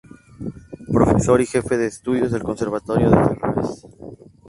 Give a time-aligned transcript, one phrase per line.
[0.91, 3.85] Profesor y Jefe de Estudios del Conservatorio de Ferraz.